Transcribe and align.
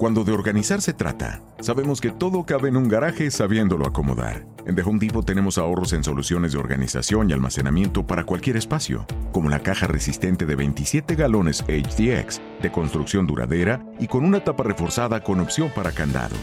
Cuando 0.00 0.24
de 0.24 0.32
organizar 0.32 0.80
se 0.80 0.94
trata, 0.94 1.42
sabemos 1.60 2.00
que 2.00 2.10
todo 2.10 2.46
cabe 2.46 2.70
en 2.70 2.78
un 2.78 2.88
garaje 2.88 3.30
sabiéndolo 3.30 3.86
acomodar. 3.86 4.46
En 4.64 4.74
The 4.74 4.80
Home 4.80 4.98
Depot 4.98 5.26
tenemos 5.26 5.58
ahorros 5.58 5.92
en 5.92 6.02
soluciones 6.02 6.52
de 6.52 6.58
organización 6.58 7.28
y 7.28 7.34
almacenamiento 7.34 8.06
para 8.06 8.24
cualquier 8.24 8.56
espacio, 8.56 9.04
como 9.30 9.50
la 9.50 9.60
caja 9.60 9.88
resistente 9.88 10.46
de 10.46 10.56
27 10.56 11.16
galones 11.16 11.62
HDX, 11.68 12.40
de 12.62 12.72
construcción 12.72 13.26
duradera 13.26 13.84
y 13.98 14.06
con 14.06 14.24
una 14.24 14.42
tapa 14.42 14.62
reforzada 14.62 15.22
con 15.22 15.38
opción 15.38 15.70
para 15.74 15.92
candado. 15.92 16.34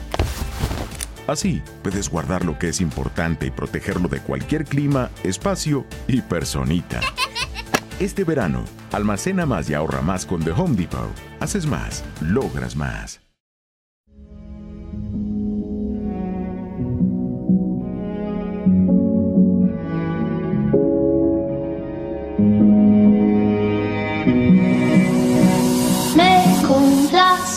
Así, 1.25 1.63
puedes 1.81 2.11
guardar 2.11 2.45
lo 2.45 2.59
que 2.59 2.69
es 2.69 2.79
importante 2.79 3.47
y 3.47 3.49
protegerlo 3.49 4.07
de 4.07 4.19
cualquier 4.19 4.65
clima, 4.65 5.09
espacio 5.23 5.83
y 6.07 6.21
personita. 6.21 7.01
Este 7.99 8.23
verano, 8.23 8.65
almacena 8.91 9.47
más 9.47 9.67
y 9.67 9.73
ahorra 9.73 10.01
más 10.01 10.27
con 10.27 10.43
The 10.43 10.51
Home 10.51 10.75
Depot. 10.75 11.09
Haces 11.39 11.65
más, 11.65 12.03
logras 12.21 12.75
más. 12.75 13.26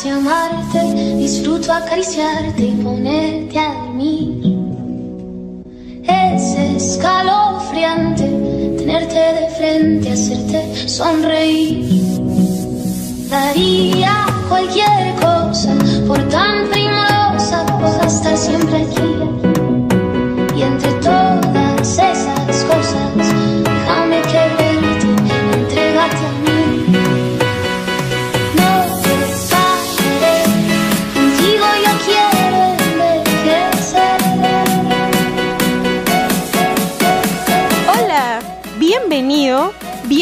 Amarte, 0.09 1.17
disfruto 1.17 1.73
acariciarte 1.73 2.63
y 2.63 2.73
ponerte 2.83 3.59
a 3.59 3.75
dormir. 3.75 4.57
Es 6.05 6.55
escalofriante 6.77 8.25
tenerte 8.79 9.19
de 9.19 9.49
frente, 9.59 10.13
hacerte 10.13 10.89
sonreír. 10.89 11.85
Daría 13.29 14.27
cualquier 14.49 15.15
cosa 15.21 15.75
por 16.07 16.19
tan 16.29 16.69
primorosa, 16.71 17.67
por 17.67 18.07
estar 18.07 18.37
siempre 18.37 18.83
aquí. 18.83 19.10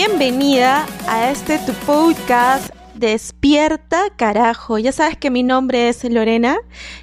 Bienvenida 0.08 0.86
a 1.06 1.30
este 1.30 1.58
tu 1.58 1.72
podcast 1.84 2.70
Despierta 2.94 4.04
carajo. 4.16 4.78
Ya 4.78 4.90
sabes 4.90 5.18
que 5.18 5.30
mi 5.30 5.42
nombre 5.42 5.90
es 5.90 6.02
Lorena 6.02 6.56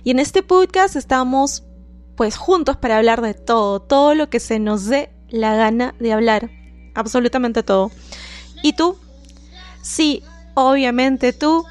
y 0.03 0.09
en 0.09 0.17
este 0.17 0.41
podcast 0.41 0.95
estamos 0.95 1.63
pues 2.17 2.35
juntos 2.35 2.77
para 2.77 2.97
hablar 2.97 3.21
de 3.21 3.35
todo, 3.35 3.79
todo 3.79 4.15
lo 4.15 4.29
que 4.29 4.39
se 4.39 4.57
nos 4.57 4.87
dé 4.87 5.11
la 5.29 5.55
gana 5.55 5.93
de 5.99 6.13
hablar, 6.13 6.49
absolutamente 6.95 7.61
todo. 7.61 7.91
¿Y 8.63 8.73
tú? 8.73 8.97
Sí, 9.83 10.23
obviamente 10.55 11.31
tú, 11.31 11.63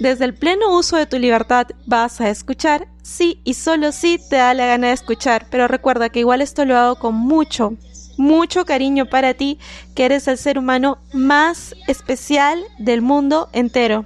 desde 0.00 0.24
el 0.24 0.34
pleno 0.34 0.74
uso 0.74 0.96
de 0.96 1.06
tu 1.06 1.18
libertad 1.18 1.66
vas 1.84 2.20
a 2.22 2.30
escuchar, 2.30 2.88
sí 3.02 3.42
y 3.44 3.54
solo 3.54 3.92
sí 3.92 4.18
te 4.30 4.36
da 4.36 4.54
la 4.54 4.64
gana 4.64 4.86
de 4.88 4.94
escuchar, 4.94 5.48
pero 5.50 5.68
recuerda 5.68 6.08
que 6.08 6.20
igual 6.20 6.40
esto 6.40 6.64
lo 6.64 6.78
hago 6.78 6.96
con 6.96 7.14
mucho, 7.14 7.74
mucho 8.18 8.66
cariño 8.66 9.06
para 9.06 9.34
ti, 9.34 9.58
que 9.94 10.04
eres 10.04 10.28
el 10.28 10.36
ser 10.36 10.58
humano 10.58 10.98
más 11.12 11.74
especial 11.86 12.62
del 12.78 13.00
mundo 13.00 13.48
entero. 13.52 14.04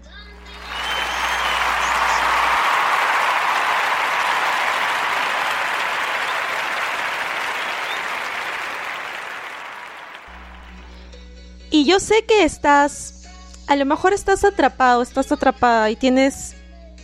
Y 11.73 11.87
yo 11.87 11.99
sé 12.01 12.25
que 12.29 12.45
estás, 12.45 13.27
a 13.67 13.77
lo 13.77 13.87
mejor 13.87 14.13
estás 14.13 14.45
atrapado, 14.45 15.01
estás 15.01 15.33
atrapada 15.33 15.91
y 15.91 15.97
tienes 15.97 16.55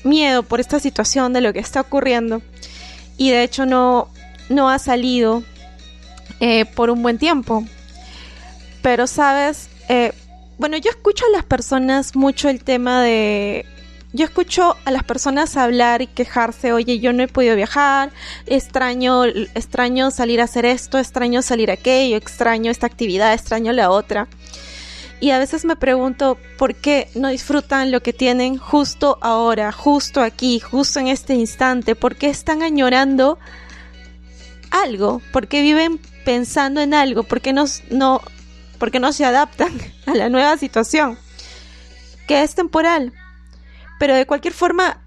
miedo 0.04 0.42
por 0.42 0.60
esta 0.60 0.78
situación 0.78 1.32
de 1.32 1.40
lo 1.40 1.54
que 1.54 1.58
está 1.58 1.80
ocurriendo. 1.80 2.42
Y 3.16 3.30
de 3.30 3.42
hecho 3.42 3.64
no, 3.64 4.08
no 4.50 4.68
ha 4.68 4.78
salido 4.78 5.42
eh, 6.40 6.64
por 6.64 6.90
un 6.90 7.02
buen 7.02 7.18
tiempo. 7.18 7.64
Pero, 8.82 9.06
¿sabes? 9.06 9.68
Eh, 9.88 10.12
bueno, 10.58 10.76
yo 10.76 10.90
escucho 10.90 11.24
a 11.26 11.36
las 11.36 11.44
personas 11.44 12.16
mucho 12.16 12.48
el 12.48 12.62
tema 12.64 13.02
de... 13.02 13.66
Yo 14.12 14.24
escucho 14.24 14.76
a 14.86 14.90
las 14.90 15.04
personas 15.04 15.56
hablar 15.56 16.00
y 16.00 16.06
quejarse, 16.06 16.72
oye, 16.72 16.98
yo 16.98 17.12
no 17.12 17.22
he 17.22 17.28
podido 17.28 17.54
viajar, 17.54 18.10
extraño, 18.46 19.26
extraño 19.26 20.10
salir 20.10 20.40
a 20.40 20.44
hacer 20.44 20.64
esto, 20.64 20.98
extraño 20.98 21.42
salir 21.42 21.70
a 21.70 21.74
aquello, 21.74 22.16
extraño 22.16 22.70
esta 22.70 22.86
actividad, 22.86 23.34
extraño 23.34 23.72
la 23.72 23.90
otra. 23.90 24.26
Y 25.20 25.30
a 25.30 25.38
veces 25.38 25.64
me 25.64 25.76
pregunto 25.76 26.38
por 26.56 26.74
qué 26.74 27.08
no 27.14 27.28
disfrutan 27.28 27.90
lo 27.90 28.00
que 28.00 28.12
tienen 28.12 28.56
justo 28.56 29.18
ahora, 29.20 29.72
justo 29.72 30.22
aquí, 30.22 30.58
justo 30.58 31.00
en 31.00 31.08
este 31.08 31.34
instante, 31.34 31.94
por 31.94 32.16
qué 32.16 32.30
están 32.30 32.62
añorando 32.62 33.38
algo, 34.70 35.20
por 35.32 35.48
qué 35.48 35.60
viven 35.62 36.00
pensando 36.28 36.82
en 36.82 36.92
algo, 36.92 37.22
porque 37.22 37.54
no, 37.54 37.64
no, 37.88 38.20
porque 38.78 39.00
no 39.00 39.14
se 39.14 39.24
adaptan 39.24 39.72
a 40.06 40.14
la 40.14 40.28
nueva 40.28 40.58
situación, 40.58 41.18
que 42.26 42.42
es 42.42 42.54
temporal. 42.54 43.14
Pero 43.98 44.14
de 44.14 44.26
cualquier 44.26 44.52
forma, 44.52 45.00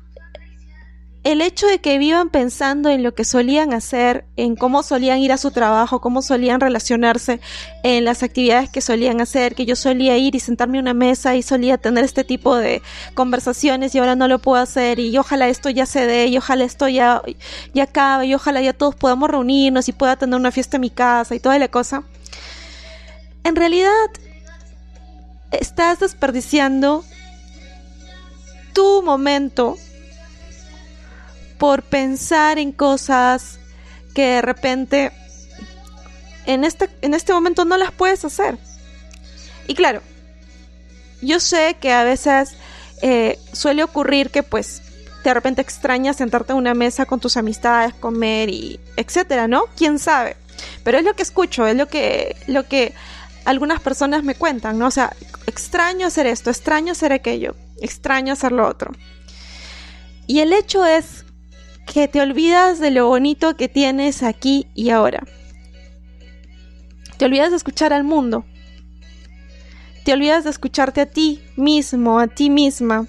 el 1.24 1.42
hecho 1.42 1.68
de 1.68 1.80
que 1.80 2.00
vivan 2.00 2.30
pensando 2.30 2.90
en 2.90 3.04
lo 3.04 3.14
que 3.14 3.26
solían 3.26 3.74
hacer, 3.74 4.26
en 4.38 4.56
cómo 4.56 4.82
solían 4.82 5.20
ir 5.20 5.32
a 5.32 5.38
su 5.38 5.52
trabajo, 5.52 6.02
cómo 6.02 6.24
solían 6.24 6.60
relacionarse, 6.60 7.40
en 7.84 8.06
las 8.06 8.24
actividades 8.24 8.72
que 8.72 8.82
solían 8.82 9.22
hacer, 9.22 9.54
que 9.54 9.68
yo 9.68 9.76
solía 9.76 10.18
ir 10.18 10.34
y 10.34 10.40
sentarme 10.40 10.80
a 10.80 10.82
una 10.82 10.96
mesa 10.96 11.36
y 11.36 11.44
solía 11.44 11.78
tener 11.78 12.04
este 12.04 12.24
tipo 12.24 12.56
de 12.56 12.82
conversaciones 13.14 13.94
y 13.94 14.00
ahora 14.00 14.16
no 14.16 14.28
lo 14.28 14.40
puedo 14.40 14.62
hacer 14.62 15.00
y 15.00 15.16
ojalá 15.16 15.48
esto 15.48 15.70
ya 15.70 15.86
se 15.86 16.08
dé 16.08 16.26
y 16.26 16.38
ojalá 16.38 16.64
esto 16.64 16.88
ya, 16.88 17.22
ya 17.74 17.84
acabe 17.84 18.26
y 18.26 18.34
ojalá 18.34 18.62
ya 18.62 18.74
todos 18.74 18.96
podamos 18.96 19.30
reunirnos 19.30 19.88
y 19.90 19.92
pueda 19.92 20.16
tener 20.16 20.40
una 20.40 20.52
fiesta 20.52 20.78
en 20.78 20.82
mi 20.82 20.90
casa 20.90 21.36
y 21.36 21.40
toda 21.40 21.60
la 21.60 21.68
cosa. 21.68 22.04
En 23.44 23.56
realidad, 23.56 23.92
estás 25.52 26.00
desperdiciando 26.00 27.04
tu 28.74 29.04
momento 29.04 29.78
por 31.62 31.84
pensar 31.84 32.58
en 32.58 32.72
cosas 32.72 33.60
que 34.16 34.26
de 34.26 34.42
repente 34.42 35.12
en 36.48 36.64
este, 36.64 36.90
en 37.04 37.14
este 37.14 37.34
momento 37.34 37.66
no 37.66 37.78
las 37.78 37.92
puedes 37.92 38.26
hacer. 38.26 38.58
Y 39.68 39.76
claro, 39.76 40.02
yo 41.22 41.40
sé 41.40 41.78
que 41.80 41.92
a 41.92 42.04
veces 42.04 42.56
eh, 43.04 43.38
suele 43.54 43.84
ocurrir 43.84 44.32
que 44.32 44.42
pues 44.42 44.82
de 45.24 45.36
repente 45.36 45.62
extrañas 45.62 46.16
sentarte 46.16 46.54
a 46.54 46.56
una 46.56 46.74
mesa 46.74 47.06
con 47.06 47.20
tus 47.20 47.38
amistades, 47.38 47.94
comer 47.94 48.50
y 48.50 48.80
etcétera, 48.96 49.48
¿no? 49.48 49.66
¿Quién 49.78 50.00
sabe? 50.00 50.38
Pero 50.84 50.98
es 50.98 51.04
lo 51.04 51.14
que 51.14 51.22
escucho, 51.22 51.68
es 51.68 51.76
lo 51.76 51.88
que, 51.88 52.36
lo 52.48 52.68
que 52.68 52.96
algunas 53.46 53.80
personas 53.82 54.24
me 54.24 54.34
cuentan, 54.34 54.80
¿no? 54.80 54.88
O 54.88 54.92
sea, 54.92 55.16
extraño 55.46 56.08
hacer 56.08 56.26
esto, 56.26 56.50
extraño 56.50 56.94
hacer 56.94 57.14
aquello, 57.14 57.56
extraño 57.82 58.34
hacer 58.34 58.52
lo 58.52 58.68
otro. 58.68 58.94
Y 60.26 60.40
el 60.40 60.54
hecho 60.54 60.88
es 60.88 61.26
que 61.86 62.08
te 62.08 62.22
olvidas 62.22 62.80
de 62.80 62.92
lo 62.92 63.08
bonito 63.08 63.56
que 63.56 63.68
tienes 63.68 64.24
aquí 64.24 64.68
y 64.76 64.90
ahora. 64.90 65.24
Te 67.18 67.26
olvidas 67.26 67.52
de 67.52 67.58
escuchar 67.58 67.94
al 67.94 68.04
mundo. 68.04 68.46
Te 70.04 70.14
olvidas 70.14 70.44
de 70.44 70.50
escucharte 70.50 71.02
a 71.02 71.06
ti 71.06 71.44
mismo, 71.56 72.20
a 72.20 72.28
ti 72.28 72.50
misma. 72.50 73.08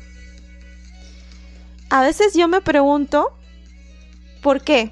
A 1.89 2.03
veces 2.03 2.35
yo 2.35 2.49
me 2.49 2.61
pregunto, 2.61 3.37
¿por 4.43 4.63
qué? 4.63 4.91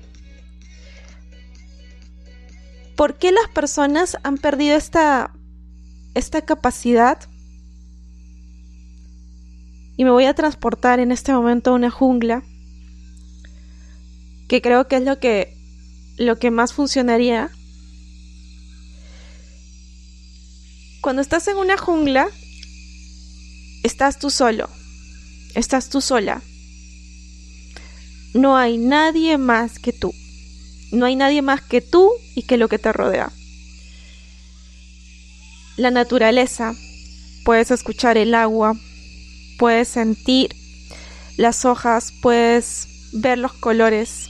¿Por 2.97 3.17
qué 3.17 3.33
las 3.33 3.49
personas 3.49 4.17
han 4.23 4.39
perdido 4.39 4.77
esta, 4.77 5.33
esta 6.15 6.43
capacidad? 6.43 7.19
Y 9.97 10.05
me 10.05 10.11
voy 10.11 10.25
a 10.25 10.35
transportar 10.35 11.01
en 11.01 11.13
este 11.13 11.33
momento 11.33 11.71
a 11.71 11.75
una 11.75 11.91
jungla 11.91 12.43
que 14.51 14.61
creo 14.61 14.89
que 14.89 14.97
es 14.97 15.05
lo 15.05 15.21
que, 15.21 15.57
lo 16.17 16.41
que 16.41 16.51
más 16.51 16.73
funcionaría. 16.73 17.53
Cuando 21.01 21.23
estás 21.23 21.47
en 21.47 21.57
una 21.57 21.79
jungla, 21.79 22.27
estás 23.85 24.19
tú 24.19 24.29
solo, 24.29 24.69
estás 25.55 25.89
tú 25.89 26.01
sola. 26.01 26.43
No 28.35 28.57
hay 28.57 28.77
nadie 28.77 29.39
más 29.39 29.79
que 29.79 29.93
tú. 29.93 30.13
No 30.91 31.07
hay 31.07 31.15
nadie 31.15 31.43
más 31.43 31.61
que 31.61 31.81
tú 31.81 32.11
y 32.35 32.43
que 32.43 32.57
lo 32.57 32.67
que 32.67 32.81
te 32.81 32.93
rodea. 32.93 33.31
La 35.77 35.93
naturaleza, 35.93 36.75
puedes 37.45 37.71
escuchar 37.71 38.19
el 38.19 38.35
agua, 38.35 38.75
puedes 39.61 39.87
sentir 39.87 40.57
las 41.37 41.65
hojas, 41.65 42.13
puedes 42.21 42.89
ver 43.13 43.39
los 43.39 43.53
colores, 43.53 44.30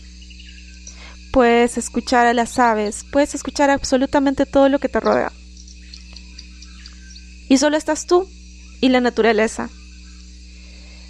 puedes 1.31 1.79
escuchar 1.79 2.27
a 2.27 2.35
las 2.35 2.59
aves, 2.59 3.05
puedes 3.11 3.35
escuchar 3.35 3.71
absolutamente 3.71 4.47
todo 4.47 4.69
lo 4.69 4.79
que 4.79 4.89
te 4.89 5.01
rodea. 5.01 5.33
Y 7.49 7.59
solo 7.59 7.77
estás 7.77 8.07
tú 8.07 8.29
y 8.81 8.89
la 8.89 9.01
naturaleza. 9.01 9.71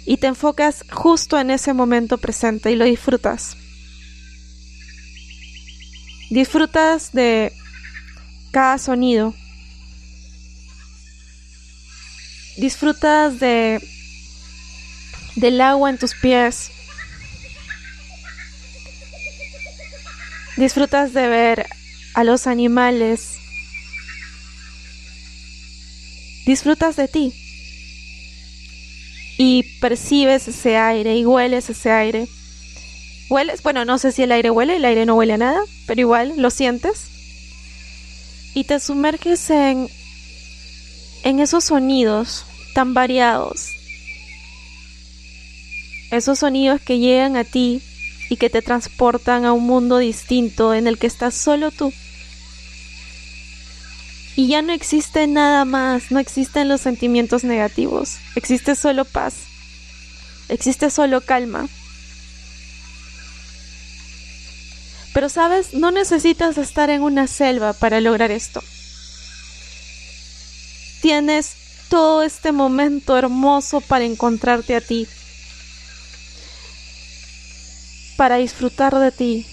Y 0.05 0.17
te 0.17 0.27
enfocas 0.27 0.83
justo 0.91 1.39
en 1.39 1.51
ese 1.51 1.73
momento 1.73 2.17
presente 2.17 2.71
y 2.71 2.75
lo 2.75 2.85
disfrutas. 2.85 3.55
Disfrutas 6.31 7.11
de 7.11 7.53
cada 8.51 8.77
sonido. 8.77 9.35
Disfrutas 12.57 13.39
de 13.39 13.79
del 15.35 15.61
agua 15.61 15.89
en 15.89 15.97
tus 15.97 16.15
pies. 16.15 16.71
Disfrutas 20.61 21.11
de 21.13 21.27
ver 21.27 21.65
a 22.13 22.23
los 22.23 22.45
animales. 22.45 23.31
Disfrutas 26.45 26.95
de 26.97 27.07
ti. 27.07 27.33
Y 29.39 29.63
percibes 29.79 30.47
ese 30.47 30.77
aire 30.77 31.17
y 31.17 31.25
hueles 31.25 31.67
ese 31.71 31.89
aire. 31.89 32.27
Hueles, 33.31 33.63
bueno, 33.63 33.85
no 33.85 33.97
sé 33.97 34.11
si 34.11 34.21
el 34.21 34.31
aire 34.31 34.51
huele, 34.51 34.75
el 34.75 34.85
aire 34.85 35.07
no 35.07 35.15
huele 35.15 35.33
a 35.33 35.37
nada, 35.37 35.61
pero 35.87 36.01
igual 36.01 36.33
lo 36.37 36.51
sientes. 36.51 37.07
Y 38.53 38.65
te 38.65 38.79
sumerges 38.79 39.49
en 39.49 39.89
en 41.23 41.39
esos 41.39 41.63
sonidos 41.63 42.45
tan 42.75 42.93
variados. 42.93 43.71
Esos 46.11 46.37
sonidos 46.37 46.79
que 46.81 46.99
llegan 46.99 47.35
a 47.35 47.45
ti 47.45 47.81
y 48.31 48.37
que 48.37 48.49
te 48.49 48.61
transportan 48.61 49.43
a 49.43 49.51
un 49.51 49.65
mundo 49.65 49.97
distinto 49.97 50.73
en 50.73 50.87
el 50.87 50.97
que 50.97 51.05
estás 51.05 51.35
solo 51.35 51.69
tú. 51.69 51.91
Y 54.37 54.47
ya 54.47 54.61
no 54.61 54.71
existe 54.71 55.27
nada 55.27 55.65
más, 55.65 56.11
no 56.11 56.19
existen 56.19 56.69
los 56.69 56.79
sentimientos 56.79 57.43
negativos, 57.43 58.19
existe 58.35 58.77
solo 58.77 59.03
paz, 59.03 59.33
existe 60.47 60.89
solo 60.89 61.19
calma. 61.19 61.67
Pero 65.13 65.27
sabes, 65.27 65.73
no 65.73 65.91
necesitas 65.91 66.57
estar 66.57 66.89
en 66.89 67.01
una 67.01 67.27
selva 67.27 67.73
para 67.73 67.99
lograr 67.99 68.31
esto. 68.31 68.63
Tienes 71.01 71.51
todo 71.89 72.23
este 72.23 72.53
momento 72.53 73.17
hermoso 73.17 73.81
para 73.81 74.05
encontrarte 74.05 74.77
a 74.77 74.79
ti, 74.79 75.05
para 78.21 78.35
disfrutar 78.35 78.93
de 78.99 79.11
ti, 79.11 79.47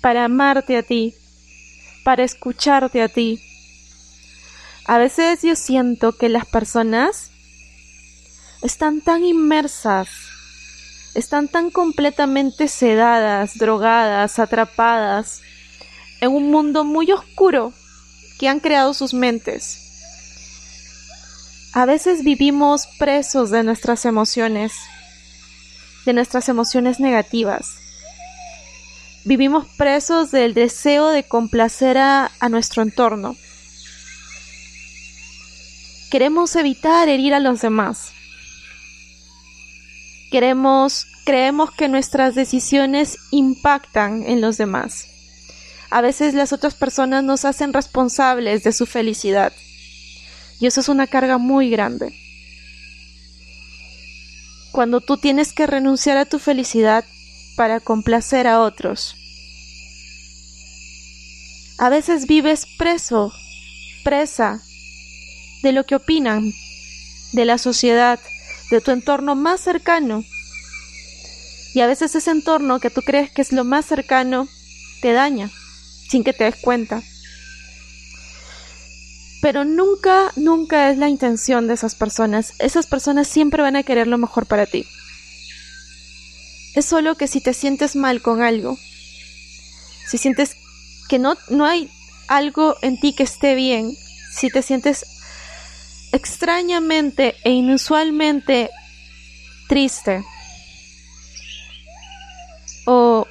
para 0.00 0.24
amarte 0.24 0.78
a 0.78 0.82
ti, 0.82 1.14
para 2.04 2.24
escucharte 2.24 3.02
a 3.02 3.08
ti. 3.08 3.38
A 4.86 4.96
veces 4.96 5.42
yo 5.42 5.54
siento 5.56 6.16
que 6.16 6.30
las 6.30 6.46
personas 6.46 7.32
están 8.62 9.02
tan 9.02 9.24
inmersas, 9.26 10.08
están 11.14 11.48
tan 11.48 11.70
completamente 11.70 12.66
sedadas, 12.68 13.58
drogadas, 13.58 14.38
atrapadas 14.38 15.42
en 16.22 16.30
un 16.30 16.50
mundo 16.50 16.82
muy 16.82 17.12
oscuro 17.12 17.74
que 18.38 18.48
han 18.48 18.60
creado 18.60 18.94
sus 18.94 19.12
mentes. 19.12 19.82
A 21.74 21.84
veces 21.84 22.24
vivimos 22.24 22.86
presos 22.98 23.50
de 23.50 23.64
nuestras 23.64 24.06
emociones 24.06 24.72
de 26.06 26.14
nuestras 26.14 26.48
emociones 26.48 27.00
negativas. 27.00 27.74
Vivimos 29.24 29.66
presos 29.76 30.30
del 30.30 30.54
deseo 30.54 31.08
de 31.08 31.24
complacer 31.24 31.98
a, 31.98 32.30
nuestro 32.48 32.82
entorno. 32.82 33.36
Queremos 36.10 36.54
evitar 36.54 37.08
herir 37.08 37.34
a 37.34 37.40
los 37.40 37.60
demás. 37.60 38.12
Queremos, 40.30 41.06
creemos 41.24 41.72
que 41.72 41.88
nuestras 41.88 42.36
decisiones 42.36 43.18
impactan 43.32 44.22
en 44.22 44.40
los 44.40 44.56
demás. 44.56 45.08
A 45.90 46.00
veces 46.00 46.34
las 46.34 46.52
otras 46.52 46.74
personas 46.74 47.24
nos 47.24 47.44
hacen 47.44 47.72
responsables 47.72 48.62
de 48.62 48.72
su 48.72 48.86
felicidad. 48.86 49.52
Y 50.60 50.66
eso 50.66 50.80
es 50.80 50.88
una 50.88 51.08
carga 51.08 51.38
muy 51.38 51.68
grande 51.68 52.25
cuando 54.76 55.00
tú 55.00 55.16
tienes 55.16 55.54
que 55.54 55.66
renunciar 55.66 56.18
a 56.18 56.26
tu 56.26 56.38
felicidad 56.38 57.02
para 57.56 57.80
complacer 57.80 58.46
a 58.46 58.60
otros. 58.60 59.16
A 61.78 61.88
veces 61.88 62.26
vives 62.26 62.66
preso, 62.76 63.32
presa 64.04 64.60
de 65.62 65.72
lo 65.72 65.86
que 65.86 65.94
opinan, 65.94 66.52
de 67.32 67.44
la 67.46 67.56
sociedad, 67.56 68.20
de 68.70 68.82
tu 68.82 68.90
entorno 68.90 69.34
más 69.34 69.62
cercano. 69.62 70.22
Y 71.72 71.80
a 71.80 71.86
veces 71.86 72.14
ese 72.14 72.30
entorno 72.30 72.78
que 72.78 72.90
tú 72.90 73.00
crees 73.00 73.30
que 73.30 73.40
es 73.40 73.52
lo 73.52 73.64
más 73.64 73.86
cercano 73.86 74.46
te 75.00 75.14
daña 75.14 75.50
sin 76.10 76.22
que 76.22 76.34
te 76.34 76.44
des 76.44 76.56
cuenta. 76.56 77.02
Pero 79.46 79.64
nunca, 79.64 80.32
nunca 80.34 80.90
es 80.90 80.98
la 80.98 81.08
intención 81.08 81.68
de 81.68 81.74
esas 81.74 81.94
personas. 81.94 82.54
Esas 82.58 82.88
personas 82.88 83.28
siempre 83.28 83.62
van 83.62 83.76
a 83.76 83.84
querer 83.84 84.08
lo 84.08 84.18
mejor 84.18 84.46
para 84.46 84.66
ti. 84.66 84.84
Es 86.74 86.84
solo 86.84 87.14
que 87.14 87.28
si 87.28 87.40
te 87.40 87.54
sientes 87.54 87.94
mal 87.94 88.20
con 88.20 88.42
algo, 88.42 88.76
si 90.08 90.18
sientes 90.18 90.56
que 91.08 91.20
no, 91.20 91.36
no 91.48 91.64
hay 91.64 91.88
algo 92.26 92.74
en 92.82 92.98
ti 92.98 93.14
que 93.14 93.22
esté 93.22 93.54
bien, 93.54 93.96
si 94.34 94.50
te 94.50 94.62
sientes 94.62 95.06
extrañamente 96.10 97.36
e 97.44 97.50
inusualmente 97.50 98.68
triste 99.68 100.24
o 102.84 103.28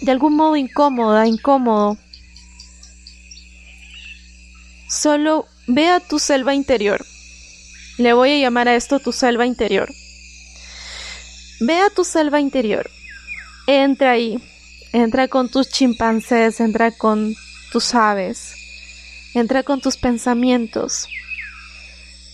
de 0.00 0.10
algún 0.10 0.34
modo 0.34 0.56
incómoda, 0.56 1.28
incómodo, 1.28 1.98
Solo 5.06 5.46
ve 5.68 5.88
a 5.88 6.00
tu 6.00 6.18
selva 6.18 6.52
interior. 6.52 7.06
Le 7.96 8.12
voy 8.12 8.32
a 8.32 8.38
llamar 8.38 8.66
a 8.66 8.74
esto 8.74 8.98
tu 8.98 9.12
selva 9.12 9.46
interior. 9.46 9.88
Ve 11.60 11.78
a 11.78 11.90
tu 11.90 12.02
selva 12.02 12.40
interior. 12.40 12.90
Entra 13.68 14.10
ahí. 14.10 14.36
Entra 14.92 15.28
con 15.28 15.48
tus 15.48 15.68
chimpancés, 15.68 16.58
entra 16.58 16.90
con 16.90 17.36
tus 17.70 17.94
aves, 17.94 18.56
entra 19.34 19.62
con 19.62 19.80
tus 19.80 19.96
pensamientos. 19.96 21.06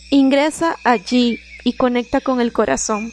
Ingresa 0.08 0.78
allí 0.82 1.40
y 1.64 1.74
conecta 1.74 2.22
con 2.22 2.40
el 2.40 2.54
corazón. 2.54 3.12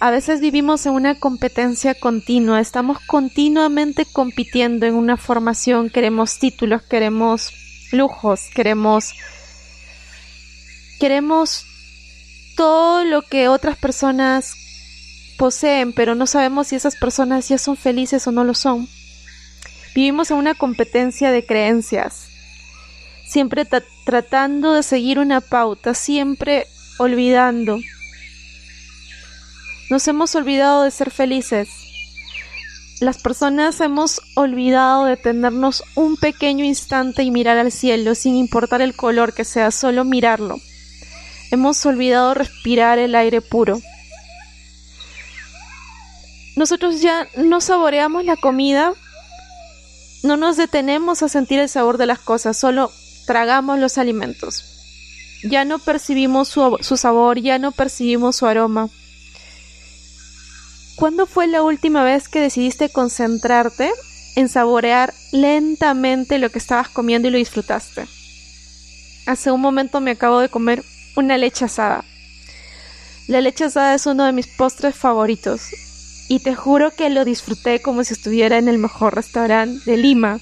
A 0.00 0.12
veces 0.12 0.40
vivimos 0.40 0.86
en 0.86 0.92
una 0.92 1.18
competencia 1.18 1.92
continua, 1.92 2.60
estamos 2.60 2.98
continuamente 3.00 4.06
compitiendo 4.06 4.86
en 4.86 4.94
una 4.94 5.16
formación, 5.16 5.90
queremos 5.90 6.38
títulos, 6.38 6.82
queremos 6.82 7.52
lujos, 7.90 8.42
queremos 8.54 9.12
queremos 11.00 11.64
todo 12.56 13.04
lo 13.04 13.22
que 13.22 13.48
otras 13.48 13.76
personas 13.76 14.54
poseen, 15.36 15.92
pero 15.92 16.14
no 16.14 16.28
sabemos 16.28 16.68
si 16.68 16.76
esas 16.76 16.94
personas 16.94 17.48
ya 17.48 17.58
son 17.58 17.76
felices 17.76 18.24
o 18.28 18.32
no 18.32 18.44
lo 18.44 18.54
son. 18.54 18.88
Vivimos 19.96 20.30
en 20.30 20.36
una 20.36 20.54
competencia 20.54 21.32
de 21.32 21.44
creencias, 21.44 22.28
siempre 23.26 23.66
tratando 24.04 24.74
de 24.74 24.84
seguir 24.84 25.18
una 25.18 25.40
pauta, 25.40 25.92
siempre 25.94 26.68
olvidando 26.98 27.80
nos 29.90 30.06
hemos 30.08 30.34
olvidado 30.34 30.82
de 30.82 30.90
ser 30.90 31.10
felices. 31.10 31.68
Las 33.00 33.18
personas 33.18 33.80
hemos 33.80 34.20
olvidado 34.34 35.04
de 35.04 35.16
tenernos 35.16 35.84
un 35.94 36.16
pequeño 36.16 36.64
instante 36.64 37.22
y 37.22 37.30
mirar 37.30 37.56
al 37.56 37.70
cielo 37.70 38.14
sin 38.14 38.34
importar 38.34 38.82
el 38.82 38.96
color 38.96 39.34
que 39.34 39.44
sea, 39.44 39.70
solo 39.70 40.04
mirarlo. 40.04 40.56
Hemos 41.50 41.84
olvidado 41.86 42.34
respirar 42.34 42.98
el 42.98 43.14
aire 43.14 43.40
puro. 43.40 43.80
Nosotros 46.56 47.00
ya 47.00 47.28
no 47.36 47.60
saboreamos 47.60 48.24
la 48.24 48.36
comida, 48.36 48.92
no 50.24 50.36
nos 50.36 50.56
detenemos 50.56 51.22
a 51.22 51.28
sentir 51.28 51.60
el 51.60 51.68
sabor 51.68 51.98
de 51.98 52.06
las 52.06 52.18
cosas, 52.18 52.56
solo 52.58 52.90
tragamos 53.26 53.78
los 53.78 53.96
alimentos. 53.96 54.64
Ya 55.44 55.64
no 55.64 55.78
percibimos 55.78 56.48
su, 56.48 56.78
su 56.80 56.96
sabor, 56.96 57.38
ya 57.38 57.60
no 57.60 57.70
percibimos 57.70 58.34
su 58.34 58.46
aroma. 58.46 58.88
¿Cuándo 60.98 61.26
fue 61.26 61.46
la 61.46 61.62
última 61.62 62.02
vez 62.02 62.28
que 62.28 62.40
decidiste 62.40 62.88
concentrarte 62.88 63.92
en 64.34 64.48
saborear 64.48 65.14
lentamente 65.30 66.40
lo 66.40 66.50
que 66.50 66.58
estabas 66.58 66.88
comiendo 66.88 67.28
y 67.28 67.30
lo 67.30 67.38
disfrutaste? 67.38 68.08
Hace 69.24 69.52
un 69.52 69.60
momento 69.60 70.00
me 70.00 70.10
acabo 70.10 70.40
de 70.40 70.48
comer 70.48 70.82
una 71.14 71.38
leche 71.38 71.66
asada. 71.66 72.04
La 73.28 73.40
leche 73.40 73.66
asada 73.66 73.94
es 73.94 74.06
uno 74.06 74.24
de 74.24 74.32
mis 74.32 74.48
postres 74.48 74.96
favoritos 74.96 75.68
y 76.28 76.40
te 76.40 76.56
juro 76.56 76.90
que 76.90 77.10
lo 77.10 77.24
disfruté 77.24 77.80
como 77.80 78.02
si 78.02 78.14
estuviera 78.14 78.58
en 78.58 78.66
el 78.66 78.78
mejor 78.78 79.14
restaurante 79.14 79.88
de 79.88 79.98
Lima. 79.98 80.40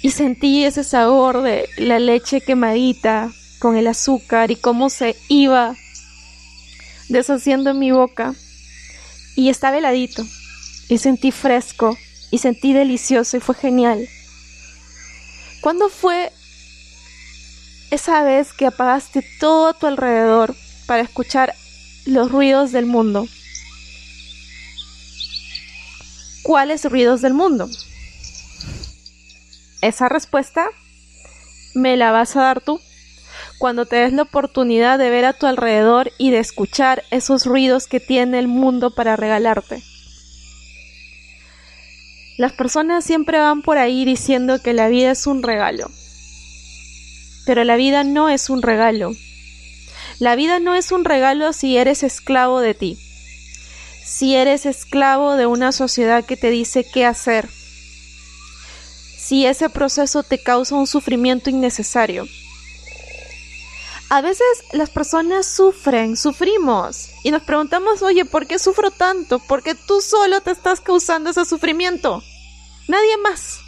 Y 0.00 0.12
sentí 0.12 0.64
ese 0.64 0.82
sabor 0.82 1.42
de 1.42 1.68
la 1.76 1.98
leche 1.98 2.40
quemadita 2.40 3.30
con 3.58 3.76
el 3.76 3.86
azúcar 3.86 4.50
y 4.50 4.56
cómo 4.56 4.88
se 4.88 5.14
iba 5.28 5.76
deshaciendo 7.10 7.68
en 7.68 7.78
mi 7.80 7.90
boca. 7.90 8.34
Y 9.36 9.48
estaba 9.48 9.78
heladito. 9.78 10.24
Y 10.88 10.98
sentí 10.98 11.30
fresco. 11.30 11.96
Y 12.30 12.38
sentí 12.38 12.72
delicioso 12.72 13.36
y 13.36 13.40
fue 13.40 13.54
genial. 13.54 14.08
¿Cuándo 15.60 15.88
fue 15.88 16.32
esa 17.90 18.22
vez 18.22 18.52
que 18.52 18.66
apagaste 18.66 19.24
todo 19.40 19.68
a 19.68 19.74
tu 19.74 19.86
alrededor 19.86 20.54
para 20.86 21.02
escuchar 21.02 21.54
los 22.06 22.30
ruidos 22.30 22.72
del 22.72 22.86
mundo? 22.86 23.26
¿Cuáles 26.42 26.84
ruidos 26.84 27.20
del 27.20 27.34
mundo? 27.34 27.68
Esa 29.82 30.08
respuesta 30.08 30.68
me 31.74 31.96
la 31.96 32.10
vas 32.10 32.36
a 32.36 32.42
dar 32.42 32.60
tú 32.60 32.80
cuando 33.60 33.84
te 33.84 33.96
des 33.96 34.14
la 34.14 34.22
oportunidad 34.22 34.98
de 34.98 35.10
ver 35.10 35.26
a 35.26 35.34
tu 35.34 35.46
alrededor 35.46 36.10
y 36.16 36.30
de 36.30 36.38
escuchar 36.38 37.04
esos 37.10 37.44
ruidos 37.44 37.86
que 37.86 38.00
tiene 38.00 38.38
el 38.38 38.48
mundo 38.48 38.90
para 38.90 39.16
regalarte. 39.16 39.82
Las 42.38 42.52
personas 42.54 43.04
siempre 43.04 43.38
van 43.38 43.60
por 43.60 43.76
ahí 43.76 44.06
diciendo 44.06 44.62
que 44.62 44.72
la 44.72 44.88
vida 44.88 45.10
es 45.10 45.26
un 45.26 45.42
regalo. 45.42 45.90
Pero 47.44 47.62
la 47.64 47.76
vida 47.76 48.02
no 48.02 48.30
es 48.30 48.48
un 48.48 48.62
regalo. 48.62 49.12
La 50.20 50.36
vida 50.36 50.58
no 50.58 50.74
es 50.74 50.90
un 50.90 51.04
regalo 51.04 51.52
si 51.52 51.76
eres 51.76 52.02
esclavo 52.02 52.60
de 52.60 52.72
ti. 52.72 52.98
Si 54.02 54.36
eres 54.36 54.64
esclavo 54.64 55.36
de 55.36 55.44
una 55.44 55.72
sociedad 55.72 56.24
que 56.24 56.38
te 56.38 56.48
dice 56.48 56.86
qué 56.90 57.04
hacer. 57.04 57.46
Si 59.18 59.44
ese 59.44 59.68
proceso 59.68 60.22
te 60.22 60.42
causa 60.42 60.76
un 60.76 60.86
sufrimiento 60.86 61.50
innecesario 61.50 62.26
a 64.10 64.20
veces 64.22 64.44
las 64.72 64.90
personas 64.90 65.46
sufren, 65.46 66.16
sufrimos 66.16 67.10
y 67.22 67.30
nos 67.30 67.44
preguntamos, 67.44 68.02
oye, 68.02 68.24
¿por 68.24 68.48
qué 68.48 68.58
sufro 68.58 68.90
tanto? 68.90 69.38
Porque 69.38 69.76
tú 69.76 70.00
solo 70.00 70.40
te 70.40 70.50
estás 70.50 70.80
causando 70.80 71.30
ese 71.30 71.44
sufrimiento, 71.44 72.20
nadie 72.88 73.16
más. 73.18 73.60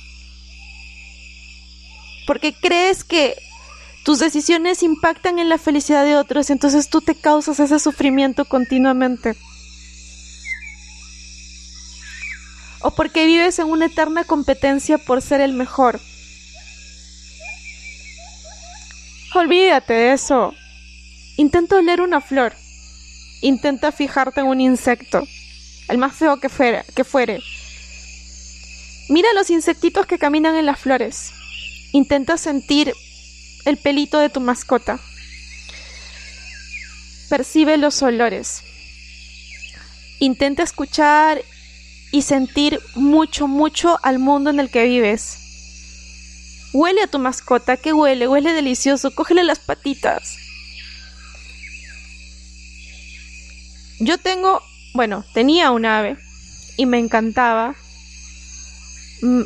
Porque 2.27 2.53
crees 2.61 3.05
que 3.05 3.37
tus 4.05 4.19
decisiones 4.19 4.83
impactan 4.83 5.39
en 5.39 5.49
la 5.49 5.59
felicidad 5.59 6.05
de 6.05 6.17
otros, 6.17 6.51
y 6.51 6.55
entonces 6.55 6.91
tú 6.91 7.01
te 7.01 7.15
causas 7.15 7.61
ese 7.61 7.79
sufrimiento 7.79 8.45
continuamente. 8.45 9.37
O 12.81 12.91
porque 12.91 13.27
vives 13.27 13.61
en 13.61 13.69
una 13.69 13.87
eterna 13.87 14.25
competencia 14.25 14.99
por 14.99 15.23
ser 15.23 15.41
el 15.41 15.53
mejor 15.53 16.01
Olvídate 19.35 19.95
de 19.95 20.13
eso. 20.13 20.55
Intenta 21.39 21.77
oler 21.77 22.03
una 22.03 22.21
flor. 22.21 22.55
Intenta 23.41 23.91
fijarte 23.91 24.41
en 24.41 24.47
un 24.47 24.61
insecto, 24.61 25.27
el 25.89 25.97
más 25.99 26.15
feo 26.15 26.39
que, 26.39 26.49
que 26.95 27.05
fuere. 27.05 27.41
Mira 29.09 29.33
los 29.33 29.49
insectitos 29.51 30.07
que 30.07 30.19
caminan 30.19 30.55
en 30.55 30.67
las 30.67 30.79
flores. 30.79 31.33
Intenta 31.93 32.37
sentir 32.37 32.93
el 33.65 33.79
pelito 33.79 34.19
de 34.19 34.29
tu 34.29 34.41
mascota. 34.41 35.01
Percibe 37.31 37.79
los 37.79 38.03
olores. 38.03 38.63
Intenta 40.19 40.63
escuchar 40.63 41.43
y 42.13 42.23
sentir 42.23 42.81
mucho, 42.95 43.49
mucho 43.49 43.99
al 44.03 44.19
mundo 44.19 44.51
en 44.51 44.61
el 44.61 44.71
que 44.71 44.85
vives. 44.85 45.42
Huele 46.73 47.03
a 47.03 47.07
tu 47.07 47.19
mascota, 47.19 47.77
que 47.77 47.93
huele, 47.93 48.29
huele 48.29 48.53
delicioso, 48.53 49.15
cógele 49.15 49.45
las 49.45 49.59
patitas. 49.59 50.37
Yo 54.01 54.19
tengo, 54.19 54.63
bueno, 54.95 55.25
tenía 55.35 55.71
un 55.71 55.85
ave 55.85 56.17
y 56.77 56.87
me 56.87 56.99
encantaba. 56.99 57.75
Mm, 59.21 59.43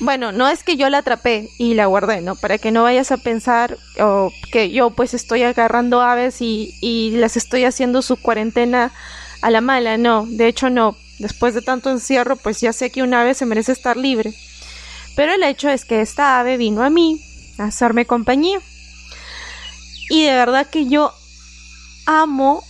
bueno, 0.00 0.32
no 0.32 0.48
es 0.48 0.64
que 0.64 0.76
yo 0.76 0.90
la 0.90 0.98
atrapé 0.98 1.48
y 1.58 1.74
la 1.74 1.86
guardé, 1.86 2.20
¿no? 2.20 2.34
Para 2.34 2.58
que 2.58 2.72
no 2.72 2.82
vayas 2.82 3.12
a 3.12 3.18
pensar 3.18 3.78
que 4.50 4.70
yo 4.70 4.90
pues 4.90 5.14
estoy 5.14 5.42
agarrando 5.44 6.00
aves 6.00 6.40
y, 6.40 6.74
y 6.80 7.10
las 7.12 7.36
estoy 7.36 7.64
haciendo 7.64 8.02
su 8.02 8.16
cuarentena 8.16 8.92
a 9.42 9.50
la 9.50 9.60
mala, 9.60 9.96
no, 9.96 10.26
de 10.26 10.48
hecho 10.48 10.70
no. 10.70 10.96
Después 11.18 11.54
de 11.54 11.62
tanto 11.62 11.90
encierro, 11.90 12.36
pues 12.36 12.60
ya 12.60 12.72
sé 12.72 12.90
que 12.90 13.02
un 13.02 13.14
ave 13.14 13.34
se 13.34 13.46
merece 13.46 13.70
estar 13.70 13.96
libre. 13.96 14.34
Pero 15.16 15.32
el 15.34 15.42
hecho 15.42 15.68
es 15.68 15.84
que 15.84 16.00
esta 16.00 16.40
ave 16.40 16.56
vino 16.56 16.82
a 16.82 16.90
mí 16.90 17.20
a 17.58 17.64
hacerme 17.64 18.06
compañía. 18.06 18.60
Y 20.10 20.24
de 20.24 20.32
verdad 20.32 20.66
que 20.66 20.86
yo 20.86 21.12
amo, 22.06 22.62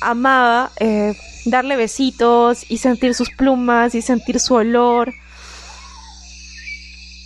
amaba 0.00 0.72
eh, 0.80 1.14
darle 1.44 1.76
besitos 1.76 2.64
y 2.68 2.78
sentir 2.78 3.14
sus 3.14 3.30
plumas 3.30 3.94
y 3.94 4.02
sentir 4.02 4.40
su 4.40 4.54
olor 4.54 5.12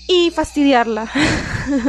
y 0.08 0.30
fastidiarla. 0.30 1.10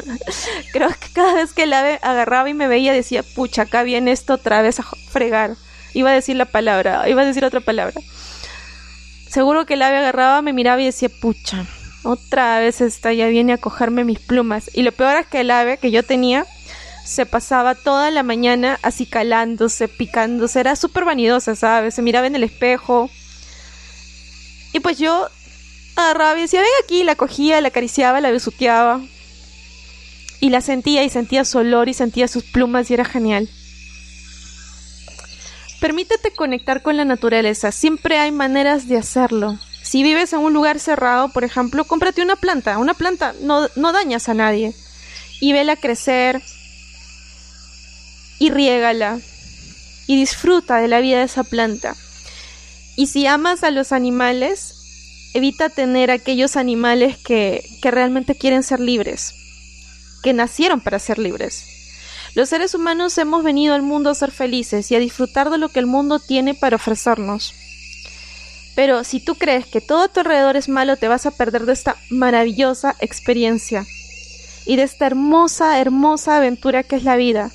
Creo 0.71 0.89
que 0.89 1.07
cada 1.13 1.33
vez 1.33 1.53
que 1.53 1.63
el 1.63 1.73
ave 1.73 1.99
agarraba 2.01 2.49
y 2.49 2.53
me 2.53 2.67
veía 2.67 2.93
decía, 2.93 3.23
pucha, 3.23 3.63
acá 3.63 3.83
viene 3.83 4.11
esto 4.11 4.35
otra 4.35 4.61
vez 4.61 4.79
a 4.79 4.83
fregar. 4.83 5.55
Iba 5.93 6.11
a 6.11 6.13
decir 6.13 6.35
la 6.35 6.45
palabra, 6.45 7.07
iba 7.09 7.21
a 7.21 7.25
decir 7.25 7.45
otra 7.45 7.59
palabra. 7.59 8.01
Seguro 9.29 9.65
que 9.65 9.75
el 9.75 9.81
ave 9.81 9.97
agarraba, 9.97 10.41
me 10.41 10.53
miraba 10.53 10.81
y 10.81 10.85
decía, 10.85 11.09
pucha, 11.09 11.65
otra 12.07 12.59
vez 12.59 12.79
esta 12.79 13.11
ya 13.11 13.27
viene 13.27 13.51
a 13.53 13.57
cogerme 13.57 14.05
mis 14.05 14.19
plumas. 14.19 14.69
Y 14.73 14.83
lo 14.83 14.93
peor 14.93 15.17
es 15.17 15.27
que 15.27 15.41
el 15.41 15.51
ave 15.51 15.77
que 15.77 15.91
yo 15.91 16.03
tenía 16.03 16.45
se 17.03 17.25
pasaba 17.25 17.75
toda 17.75 18.11
la 18.11 18.23
mañana 18.23 18.79
así 18.81 19.05
calándose, 19.05 19.89
picándose. 19.89 20.61
Era 20.61 20.77
súper 20.77 21.03
vanidosa, 21.03 21.55
¿sabes? 21.55 21.95
Se 21.95 22.01
miraba 22.01 22.27
en 22.27 22.35
el 22.35 22.43
espejo. 22.43 23.09
Y 24.71 24.79
pues 24.79 24.97
yo 24.97 25.27
agarraba 25.97 26.37
y 26.37 26.43
decía, 26.43 26.61
ven 26.61 26.69
aquí, 26.83 27.03
la 27.03 27.15
cogía, 27.15 27.59
la 27.59 27.67
acariciaba, 27.67 28.21
la 28.21 28.31
besuqueaba. 28.31 29.01
Y 30.39 30.49
la 30.49 30.61
sentía 30.61 31.03
y 31.03 31.09
sentía 31.09 31.43
su 31.43 31.57
olor 31.57 31.89
y 31.89 31.93
sentía 31.93 32.29
sus 32.29 32.43
plumas 32.43 32.89
y 32.89 32.93
era 32.93 33.03
genial. 33.03 33.49
Permítete 35.81 36.31
conectar 36.31 36.81
con 36.81 36.95
la 36.95 37.05
naturaleza. 37.05 37.71
Siempre 37.73 38.17
hay 38.17 38.31
maneras 38.31 38.87
de 38.87 38.97
hacerlo. 38.97 39.59
Si 39.87 40.03
vives 40.03 40.33
en 40.33 40.39
un 40.39 40.51
lugar 40.51 40.81
cerrado, 40.81 41.29
por 41.29 41.45
ejemplo, 41.45 41.85
cómprate 41.85 42.21
una 42.21 42.35
planta. 42.35 42.77
Una 42.77 42.93
planta 42.93 43.33
no, 43.39 43.69
no 43.77 43.93
dañas 43.93 44.27
a 44.27 44.33
nadie. 44.33 44.73
Y 45.39 45.53
vela 45.53 45.77
crecer. 45.77 46.41
Y 48.37 48.49
riégala. 48.49 49.17
Y 50.05 50.17
disfruta 50.17 50.79
de 50.79 50.89
la 50.89 50.99
vida 50.99 51.19
de 51.19 51.23
esa 51.23 51.45
planta. 51.45 51.95
Y 52.97 53.07
si 53.07 53.27
amas 53.27 53.63
a 53.63 53.71
los 53.71 53.93
animales, 53.93 55.31
evita 55.33 55.69
tener 55.69 56.11
aquellos 56.11 56.57
animales 56.57 57.17
que, 57.17 57.63
que 57.81 57.89
realmente 57.89 58.35
quieren 58.35 58.63
ser 58.63 58.81
libres. 58.81 59.35
Que 60.21 60.33
nacieron 60.33 60.81
para 60.81 60.99
ser 60.99 61.17
libres. 61.17 61.63
Los 62.35 62.49
seres 62.49 62.75
humanos 62.75 63.17
hemos 63.17 63.41
venido 63.41 63.73
al 63.73 63.83
mundo 63.83 64.09
a 64.09 64.15
ser 64.15 64.31
felices 64.31 64.91
y 64.91 64.95
a 64.95 64.99
disfrutar 64.99 65.49
de 65.49 65.57
lo 65.57 65.69
que 65.69 65.79
el 65.79 65.85
mundo 65.85 66.19
tiene 66.19 66.55
para 66.55 66.75
ofrecernos. 66.75 67.53
Pero 68.77 69.03
si 69.03 69.19
tú 69.19 69.33
crees 69.33 69.65
que 69.65 69.81
todo 69.81 70.03
a 70.03 70.07
tu 70.07 70.19
alrededor 70.19 70.55
es 70.55 70.69
malo, 70.69 70.97
te 70.97 71.07
vas 71.07 71.25
a 71.25 71.31
perder 71.31 71.65
de 71.65 71.73
esta 71.73 71.95
maravillosa 72.11 72.95
experiencia 72.99 73.87
y 74.67 74.75
de 74.75 74.83
esta 74.83 75.07
hermosa, 75.07 75.81
hermosa 75.81 76.37
aventura 76.37 76.83
que 76.83 76.95
es 76.95 77.03
la 77.03 77.15
vida. 77.15 77.49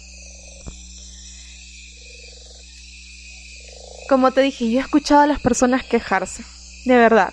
Como 4.09 4.33
te 4.33 4.41
dije, 4.41 4.69
yo 4.69 4.81
he 4.81 4.83
escuchado 4.83 5.21
a 5.21 5.29
las 5.29 5.39
personas 5.39 5.85
quejarse, 5.85 6.43
de 6.87 6.97
verdad, 6.97 7.33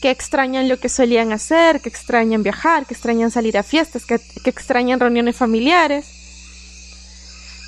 que 0.00 0.10
extrañan 0.10 0.70
lo 0.70 0.80
que 0.80 0.88
solían 0.88 1.32
hacer, 1.32 1.82
que 1.82 1.90
extrañan 1.90 2.42
viajar, 2.42 2.86
que 2.86 2.94
extrañan 2.94 3.30
salir 3.30 3.58
a 3.58 3.62
fiestas, 3.62 4.06
que, 4.06 4.20
extrañan 4.46 5.00
reuniones 5.00 5.36
familiares, 5.36 6.06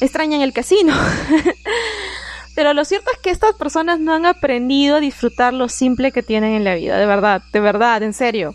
extrañan 0.00 0.40
el 0.40 0.54
casino. 0.54 0.94
Pero 2.54 2.72
lo 2.72 2.84
cierto 2.84 3.10
es 3.12 3.18
que 3.18 3.30
estas 3.30 3.54
personas 3.56 3.98
no 3.98 4.14
han 4.14 4.26
aprendido 4.26 4.96
a 4.96 5.00
disfrutar 5.00 5.52
lo 5.52 5.68
simple 5.68 6.12
que 6.12 6.22
tienen 6.22 6.52
en 6.54 6.64
la 6.64 6.74
vida, 6.74 6.96
de 6.96 7.06
verdad, 7.06 7.42
de 7.52 7.60
verdad, 7.60 8.02
en 8.02 8.12
serio. 8.12 8.54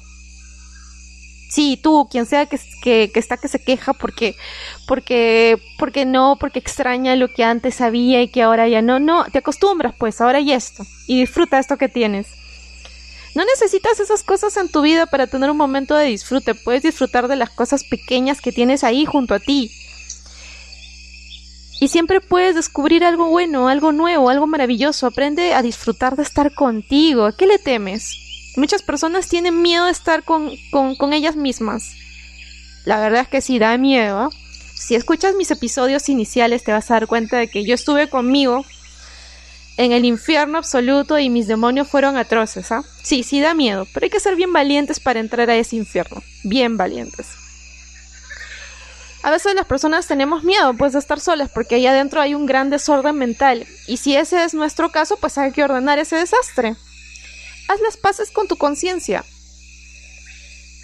Sí, 1.50 1.79
tú, 1.82 2.08
quien 2.10 2.25
sea 2.27 2.46
que, 2.46 2.60
que, 2.82 3.12
está 3.15 3.36
que 3.36 3.48
se 3.48 3.62
queja 3.62 3.94
porque, 3.94 4.36
porque, 4.88 5.58
porque 5.79 6.06
no, 6.06 6.38
porque 6.39 6.60
extraña 6.60 7.15
lo 7.15 7.27
que 7.27 7.44
antes 7.44 7.82
había 7.82 8.22
y 8.22 8.27
que 8.27 8.44
ahora 8.44 8.68
ya 8.68 8.82
no, 8.84 9.00
no, 9.00 9.25
te 9.25 9.39
acostumbras 9.39 9.96
pues, 9.98 10.22
ahora 10.22 10.39
y 10.39 10.53
esto, 10.53 10.86
y 11.08 11.20
disfruta 11.20 11.60
esto 11.60 11.77
que 11.77 11.89
tienes. 11.89 12.27
No 13.36 13.44
necesitas 13.46 14.00
esas 14.00 14.24
cosas 14.24 14.56
en 14.58 14.70
tu 14.70 14.82
vida 14.82 15.08
para 15.08 15.27
tener 15.27 15.50
un 15.50 15.58
momento 15.58 15.96
de 15.96 16.06
disfrute, 16.06 16.53
puedes 16.53 16.84
disfrutar 16.84 17.27
de 17.27 17.36
las 17.36 17.50
cosas 17.50 17.84
pequeñas 17.84 18.41
que 18.41 18.51
tienes 18.51 18.84
ahí 18.84 19.06
junto 19.06 19.34
a 19.34 19.39
ti 19.39 19.72
Y 21.79 21.88
siempre 21.88 22.19
puedes 22.19 22.55
descubrir 22.55 23.05
algo 23.05 23.29
bueno, 23.29 23.69
algo 23.69 23.91
nuevo, 23.91 24.29
algo 24.29 24.48
maravilloso. 24.48 25.07
Aprende 25.07 25.53
a 25.53 25.62
disfrutar 25.62 26.17
de 26.17 26.24
estar 26.24 26.53
contigo. 26.53 27.25
¿A 27.25 27.36
qué 27.36 27.48
le 27.48 27.57
temes? 27.57 28.17
Muchas 28.57 28.81
personas 28.81 29.29
tienen 29.29 29.62
miedo 29.62 29.86
de 29.86 29.91
estar 29.91 30.24
con, 30.24 30.51
con, 30.71 31.13
ellas 31.13 31.38
mismas. 31.38 31.93
La 32.83 33.00
verdad 33.00 33.21
es 33.21 33.27
que 33.29 33.41
sí 33.41 33.59
da 33.59 33.77
miedo. 33.77 34.29
Si 34.75 34.95
escuchas 34.95 35.36
mis 35.36 35.51
episodios 35.51 36.09
iniciales 36.09 36.63
te 36.63 36.74
vas 36.74 36.91
a 36.91 36.95
dar 36.95 37.07
cuenta 37.07 37.38
de 37.38 37.48
que 37.48 37.63
yo 37.63 37.75
estuve 37.75 38.09
conmigo 38.09 38.65
en 39.77 39.93
el 39.93 40.03
infierno 40.03 40.57
absoluto 40.57 41.17
y 41.19 41.29
mis 41.29 41.48
demonios 41.48 41.88
fueron 41.88 42.17
atroces, 42.17 42.71
¿ah? 42.74 42.83
Sí, 43.01 43.24
sí 43.24 43.39
da 43.39 43.53
miedo, 43.53 43.88
pero 43.93 44.05
hay 44.05 44.09
que 44.09 44.19
ser 44.19 44.36
bien 44.36 44.51
valientes 44.51 45.00
para 45.00 45.21
entrar 45.21 45.50
a 45.50 45.55
ese 45.55 45.77
infierno. 45.77 46.21
Bien 46.43 46.75
valientes. 46.75 47.28
A 49.21 49.31
veces 49.31 49.53
las 49.53 49.65
personas 49.65 50.07
tenemos 50.07 50.43
miedo 50.43 50.73
pues 50.75 50.93
de 50.93 50.99
estar 50.99 51.19
solas 51.19 51.51
porque 51.53 51.75
ahí 51.75 51.85
adentro 51.85 52.21
hay 52.21 52.35
un 52.35 52.45
gran 52.45 52.69
desorden 52.69 53.17
mental 53.17 53.67
y 53.88 53.97
si 53.97 54.15
ese 54.15 54.43
es 54.43 54.53
nuestro 54.53 54.91
caso 54.91 55.17
pues 55.17 55.38
hay 55.38 55.51
que 55.51 55.63
ordenar 55.63 55.99
ese 55.99 56.15
desastre. 56.15 56.75
Haz 57.67 57.81
las 57.81 57.97
paces 57.97 58.31
con 58.31 58.47
tu 58.47 58.55
conciencia. 58.55 59.25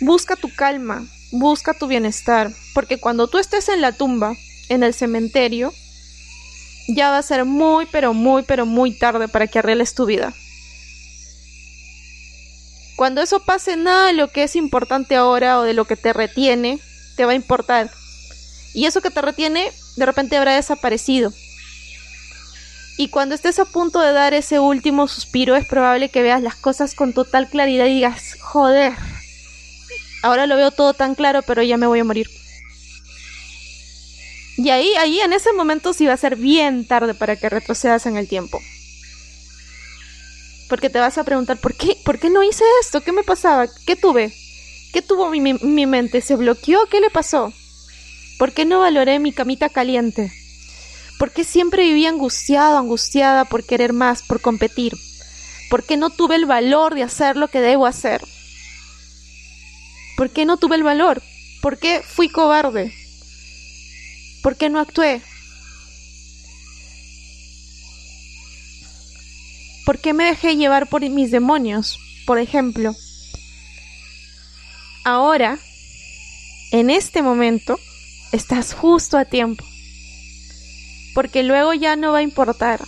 Busca 0.02 0.36
tu 0.36 0.54
calma, 0.54 1.08
busca 1.32 1.74
tu 1.74 1.88
bienestar, 1.88 2.52
porque 2.74 3.00
cuando 3.00 3.28
tú 3.28 3.40
estés 3.40 3.70
en 3.70 3.82
la 3.82 3.94
tumba, 3.94 4.36
en 4.70 4.84
el 4.84 4.94
cementerio, 4.94 5.74
ya 6.88 7.10
va 7.10 7.18
a 7.18 7.24
ser 7.24 7.46
muy, 7.46 7.88
pero 7.92 8.14
muy, 8.14 8.44
pero 8.44 8.66
muy 8.66 8.92
tarde 8.98 9.28
para 9.28 9.48
que 9.48 9.60
arregles 9.60 9.96
tu 9.96 10.06
vida. 10.06 10.34
Cuando 12.96 13.22
eso 13.22 13.40
pase, 13.40 13.78
nada 13.78 14.08
de 14.08 14.14
lo 14.14 14.30
que 14.30 14.44
es 14.44 14.56
importante 14.56 15.16
ahora 15.16 15.60
o 15.60 15.64
de 15.64 15.74
lo 15.74 15.86
que 15.86 15.96
te 15.96 16.14
retiene 16.14 16.80
te 17.16 17.26
va 17.26 17.32
a 17.32 17.36
importar. 17.36 17.90
Y 18.76 18.86
eso 18.86 19.02
que 19.02 19.10
te 19.10 19.22
retiene 19.22 19.72
de 19.96 20.06
repente 20.06 20.36
habrá 20.36 20.54
desaparecido. 20.54 21.32
Y 22.98 23.08
cuando 23.08 23.34
estés 23.34 23.58
a 23.58 23.66
punto 23.66 24.02
de 24.02 24.12
dar 24.12 24.34
ese 24.34 24.60
último 24.60 25.08
suspiro 25.08 25.56
es 25.56 25.66
probable 25.66 26.10
que 26.10 26.22
veas 26.22 26.42
las 26.42 26.56
cosas 26.56 26.94
con 26.94 27.14
total 27.14 27.50
claridad 27.50 27.86
y 27.86 27.96
digas, 27.96 28.36
joder, 28.42 28.94
ahora 30.24 30.46
lo 30.46 30.58
veo 30.58 30.72
todo 30.72 30.94
tan 30.94 31.16
claro, 31.16 31.42
pero 31.42 31.64
ya 31.64 31.78
me 31.78 31.88
voy 31.88 32.00
a 32.00 32.04
morir. 32.04 32.30
Y 34.58 34.70
ahí, 34.70 34.94
ahí 34.98 35.22
en 35.22 35.32
ese 35.32 35.54
momento 35.54 35.94
sí 35.94 36.06
va 36.06 36.14
a 36.14 36.18
ser 36.18 36.36
bien 36.36 36.86
tarde 36.86 37.14
para 37.14 37.38
que 37.38 37.50
retrocedas 37.50 38.06
en 38.06 38.18
el 38.18 38.28
tiempo. 38.28 38.62
Porque 40.68 40.90
te 40.90 41.00
vas 41.00 41.18
a 41.18 41.24
preguntar, 41.24 41.58
¿por 41.58 41.76
qué? 41.76 41.98
¿Por 42.04 42.20
qué 42.20 42.30
no 42.30 42.44
hice 42.44 42.66
esto? 42.82 43.00
¿Qué 43.00 43.14
me 43.14 43.24
pasaba? 43.24 43.68
¿Qué 43.86 43.96
tuve? 43.96 44.34
¿Qué 44.92 45.02
tuvo 45.02 45.30
mi, 45.30 45.40
mi 45.40 45.86
mente? 45.86 46.20
¿Se 46.20 46.36
bloqueó? 46.36 46.88
¿Qué 46.88 47.00
le 47.00 47.10
pasó? 47.10 47.54
¿Por 48.38 48.52
qué 48.52 48.66
no 48.66 48.80
valoré 48.80 49.20
mi 49.20 49.32
camita 49.32 49.70
caliente? 49.70 50.32
¿Por 51.18 51.32
qué 51.32 51.44
siempre 51.46 51.84
vivía 51.84 52.10
angustiado, 52.10 52.78
angustiada 52.78 53.46
por 53.46 53.66
querer 53.66 53.94
más, 53.94 54.22
por 54.22 54.42
competir? 54.42 54.94
¿Por 55.70 55.84
qué 55.84 55.96
no 55.96 56.10
tuve 56.10 56.36
el 56.36 56.46
valor 56.46 56.96
de 56.96 57.04
hacer 57.04 57.38
lo 57.38 57.48
que 57.48 57.62
debo 57.62 57.86
hacer? 57.86 58.22
¿Por 60.18 60.30
qué 60.30 60.46
no 60.46 60.58
tuve 60.58 60.76
el 60.76 60.84
valor? 60.84 61.22
¿Por 61.62 61.80
qué 61.80 62.02
fui 62.06 62.30
cobarde? 62.30 62.94
¿Por 64.44 64.58
qué 64.58 64.70
no 64.70 64.80
actué? 64.80 65.22
¿Por 69.86 70.00
qué 70.00 70.14
me 70.14 70.26
dejé 70.26 70.58
llevar 70.58 70.88
por 70.88 71.08
mis 71.10 71.32
demonios? 71.32 72.00
Por 72.26 72.40
ejemplo, 72.40 72.94
ahora, 75.04 75.60
en 76.72 76.90
este 76.90 77.22
momento, 77.22 77.80
estás 78.36 78.74
justo 78.74 79.18
a 79.18 79.26
tiempo, 79.26 79.66
porque 81.14 81.44
luego 81.44 81.74
ya 81.74 81.96
no 81.96 82.12
va 82.12 82.20
a 82.20 82.24
importar 82.24 82.82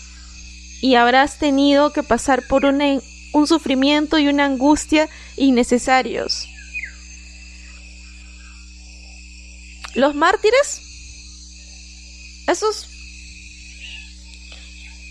y 0.81 0.95
habrás 0.95 1.39
tenido 1.39 1.91
que 1.91 2.03
pasar 2.03 2.43
por 2.47 2.65
un 2.65 3.47
sufrimiento 3.47 4.19
y 4.19 4.27
una 4.27 4.45
angustia 4.45 5.09
innecesarios. 5.37 6.47
Los 9.95 10.13
mártires, 10.13 10.81
esos, 12.47 12.87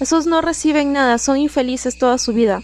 esos 0.00 0.26
no 0.26 0.40
reciben 0.42 0.92
nada, 0.92 1.18
son 1.18 1.38
infelices 1.38 1.98
toda 1.98 2.18
su 2.18 2.32
vida 2.32 2.62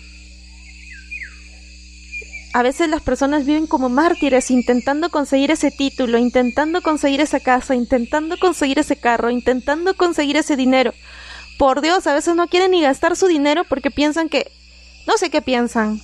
a 2.52 2.62
veces 2.62 2.88
las 2.88 3.00
personas 3.00 3.46
viven 3.46 3.66
como 3.66 3.88
mártires 3.88 4.50
intentando 4.50 5.10
conseguir 5.10 5.50
ese 5.50 5.70
título, 5.70 6.18
intentando 6.18 6.82
conseguir 6.82 7.20
esa 7.22 7.40
casa, 7.40 7.74
intentando 7.74 8.38
conseguir 8.38 8.78
ese 8.78 8.96
carro, 8.96 9.30
intentando 9.30 9.94
conseguir 9.94 10.36
ese 10.36 10.56
dinero. 10.56 10.92
Por 11.58 11.80
Dios, 11.80 12.06
a 12.06 12.14
veces 12.14 12.36
no 12.36 12.48
quieren 12.48 12.72
ni 12.72 12.82
gastar 12.82 13.16
su 13.16 13.26
dinero 13.26 13.64
porque 13.64 13.90
piensan 13.90 14.28
que... 14.28 14.52
No 15.06 15.16
sé 15.16 15.30
qué 15.30 15.40
piensan. 15.40 16.00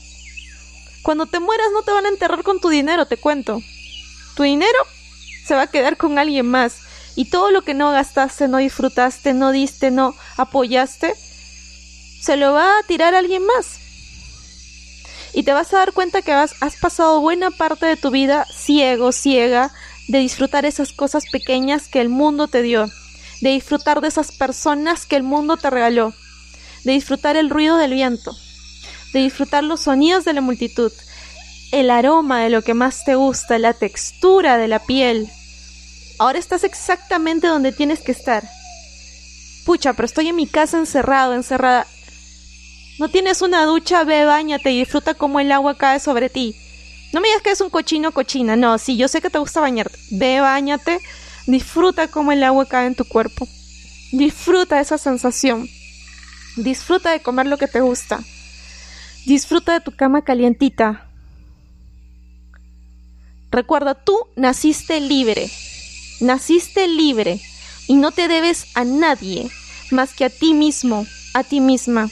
Cuando 1.03 1.27
te 1.27 1.39
mueras 1.39 1.69
no 1.73 1.83
te 1.83 1.93
van 1.93 2.07
a 2.07 2.09
enterrar 2.09 2.43
con 2.43 2.61
tu 2.61 2.71
dinero, 2.71 3.07
te 3.07 3.19
cuento. 3.19 3.61
Tu 4.35 4.43
dinero 4.43 4.79
se 5.47 5.55
va 5.55 5.63
a 5.63 5.71
quedar 5.71 5.97
con 5.97 6.19
alguien 6.19 6.47
más. 6.47 6.79
Y 7.15 7.27
todo 7.27 7.51
lo 7.51 7.63
que 7.63 7.75
no 7.75 7.91
gastaste, 7.91 8.49
no 8.49 8.57
disfrutaste, 8.57 9.35
no 9.35 9.53
diste, 9.53 9.91
no 9.91 10.15
apoyaste, 10.37 11.15
se 12.23 12.37
lo 12.37 12.53
va 12.53 12.79
a 12.79 12.83
tirar 12.85 13.15
alguien 13.15 13.45
más 13.45 13.78
y 15.39 15.45
te 15.45 15.53
vas 15.53 15.73
a 15.73 15.79
dar 15.79 15.93
cuenta 15.93 16.21
que 16.21 16.33
has, 16.33 16.53
pasado 16.81 17.21
buena 17.21 17.53
parte 17.53 17.87
de 17.87 17.95
tu 17.95 18.11
vida 18.11 18.45
ciego, 18.53 19.13
ciega, 19.13 19.71
de 20.09 20.19
disfrutar 20.19 20.67
esas 20.67 20.93
cosas 20.93 21.27
pequeñas 21.31 21.87
que 21.87 22.01
el 22.01 22.09
mundo 22.09 22.49
te 22.49 22.61
dio, 22.61 22.91
de 23.41 23.51
disfrutar 23.51 24.01
de 24.01 24.09
esas 24.09 24.33
personas 24.33 25.07
que 25.07 25.15
el 25.15 25.23
mundo 25.23 25.57
te 25.57 25.71
regaló, 25.71 26.13
de 26.83 26.91
disfrutar 26.91 27.37
el 27.37 27.51
ruido 27.51 27.77
del 27.77 27.93
viento, 27.93 28.37
de 29.13 29.21
disfrutar 29.21 29.63
los 29.63 29.83
sonidos 29.83 30.25
de 30.25 30.33
la 30.33 30.41
multitud, 30.41 30.91
el 31.71 31.91
aroma 31.91 32.41
de 32.41 32.51
lo 32.51 32.63
que 32.63 32.75
más 32.75 33.05
te 33.05 33.15
gusta, 33.15 33.61
la 33.61 33.75
textura 33.75 34.59
de 34.59 34.67
la 34.67 34.81
piel. 34.81 35.31
Ahora 36.19 36.41
estás 36.41 36.65
exactamente 36.65 37.47
donde 37.47 37.71
tienes 37.71 38.01
que 38.01 38.11
estar. 38.11 38.43
Pucha, 39.65 39.93
pero 39.93 40.07
estoy 40.07 40.31
en 40.31 40.35
mi 40.35 40.49
casa 40.49 40.79
encerrado, 40.79 41.33
encerrada. 41.33 41.87
No 42.99 43.09
tienes 43.09 43.43
una 43.43 43.65
ducha, 43.65 44.03
ve, 44.05 44.25
bañate 44.25 44.73
y 44.73 44.81
disfruta 44.81 45.15
cómo 45.15 45.39
el 45.39 45.53
agua 45.53 45.77
cae 45.77 46.01
sobre 46.01 46.29
ti. 46.29 46.57
No 47.13 47.21
me 47.21 47.29
digas 47.29 47.43
que 47.43 47.51
es 47.53 47.61
un 47.61 47.71
cochino 47.71 48.13
cochina, 48.13 48.57
no, 48.57 48.77
sí, 48.77 48.97
yo 48.97 49.09
sé 49.09 49.21
que 49.21 49.31
te 49.31 49.39
gusta 49.39 49.61
bañarte. 49.61 49.99
Ve, 50.11 50.41
bañate, 50.41 51.01
disfruta 51.47 52.09
cómo 52.09 52.33
el 52.33 52.43
agua 52.43 52.67
cae 52.67 52.87
en 52.87 52.97
tu 52.97 53.05
cuerpo. 53.05 53.47
Disfruta 54.11 54.81
esa 54.81 54.99
sensación. 54.99 55.69
Disfruta 56.57 57.13
de 57.13 57.21
comer 57.21 57.47
lo 57.47 57.57
que 57.57 57.69
te 57.69 57.81
gusta. 57.81 58.21
Disfruta 59.27 59.75
de 59.75 59.81
tu 59.81 59.95
cama 59.95 60.23
calientita. 60.23 61.09
Recuerda, 63.51 63.95
tú 63.95 64.19
naciste 64.35 65.01
libre. 65.01 65.51
Naciste 66.21 66.89
libre 66.89 67.41
y 67.87 67.95
no 67.95 68.11
te 68.11 68.27
debes 68.27 68.67
a 68.75 68.85
nadie 68.85 69.51
más 69.91 70.13
que 70.15 70.25
a 70.25 70.31
ti 70.31 70.53
mismo, 70.53 71.07
a 71.33 71.45
ti 71.45 71.61
misma. 71.61 72.11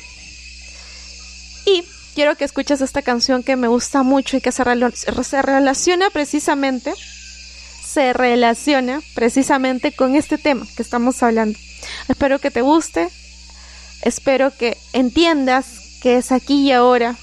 Y 1.66 1.84
quiero 2.14 2.36
que 2.36 2.44
escuches 2.44 2.80
esta 2.80 3.02
canción 3.02 3.42
que 3.42 3.56
me 3.56 3.66
gusta 3.66 4.04
mucho 4.04 4.36
y 4.36 4.40
que 4.40 4.52
se, 4.52 4.62
relaciona 4.64 6.10
precisamente, 6.10 6.94
se 7.84 8.12
relaciona 8.12 9.02
precisamente 9.14 9.92
con 9.92 10.14
este 10.14 10.38
tema 10.38 10.64
que 10.76 10.82
estamos 10.82 11.22
hablando. 11.24 11.58
Espero 12.08 12.38
que 12.38 12.52
te 12.52 12.62
guste, 12.62 13.08
espero 14.02 14.56
que 14.56 14.78
entiendas 14.92 15.98
que 16.00 16.16
es 16.16 16.30
aquí 16.30 16.68
y 16.68 16.72
ahora 16.72 17.16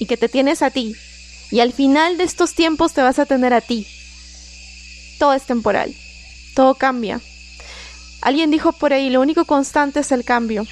y 0.00 0.06
que 0.06 0.16
te 0.16 0.28
tienes 0.28 0.62
a 0.62 0.70
ti. 0.70 0.96
Y 1.52 1.60
al 1.60 1.72
final 1.72 2.18
de 2.18 2.24
estos 2.24 2.54
tiempos 2.54 2.92
te 2.92 3.02
vas 3.02 3.20
a 3.20 3.26
tener 3.26 3.54
a 3.54 3.60
ti. 3.60 3.86
Todo 5.20 5.32
es 5.32 5.44
temporal, 5.44 5.94
todo 6.56 6.74
cambia. 6.74 7.20
Alguien 8.20 8.50
dijo 8.50 8.72
por 8.72 8.92
ahí, 8.92 9.10
lo 9.10 9.20
único 9.20 9.44
constante 9.44 10.00
es 10.00 10.10
el 10.10 10.24
cambio. 10.24 10.66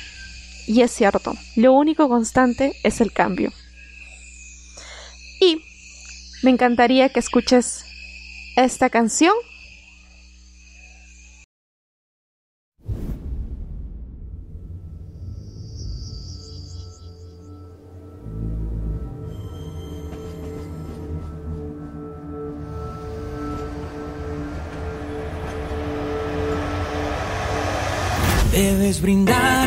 Y 0.67 0.81
es 0.81 0.91
cierto, 0.93 1.35
lo 1.57 1.73
único 1.73 2.09
constante 2.09 2.75
es 2.83 3.01
el 3.01 3.13
cambio. 3.13 3.53
Y 5.41 5.63
me 6.43 6.51
encantaría 6.51 7.09
que 7.09 7.21
escuches 7.21 7.85
esta 8.57 8.89
canción 8.89 9.35
Debes 28.55 29.01
brindar 29.01 29.64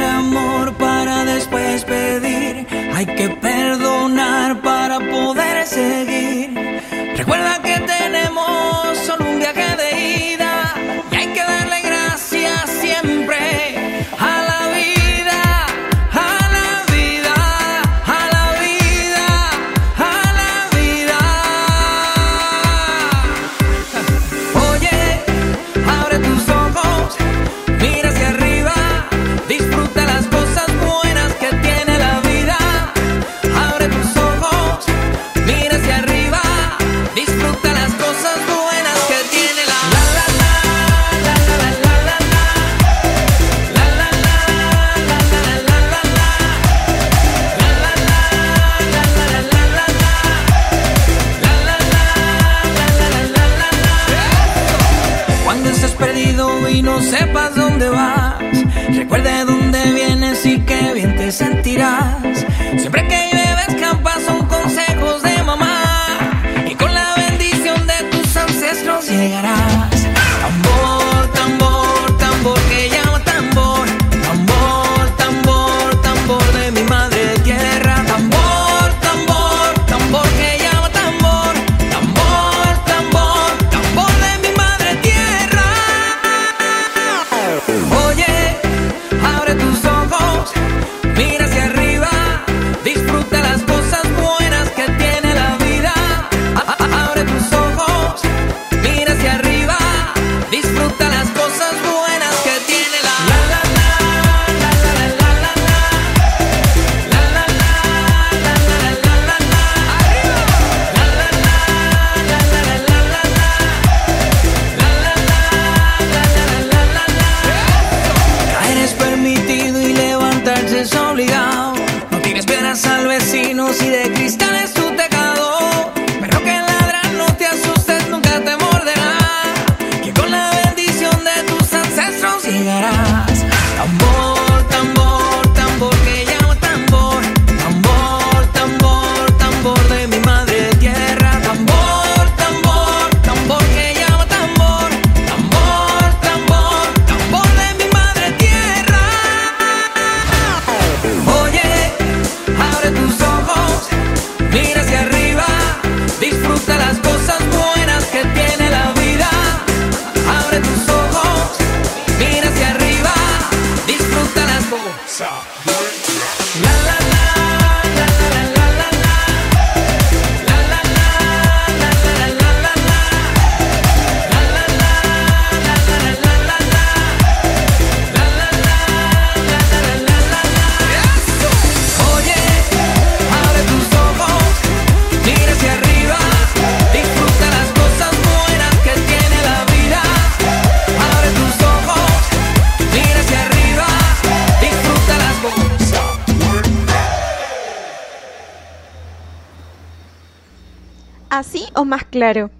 o 201.78 201.86
más 201.86 202.04
claro. 202.06 202.52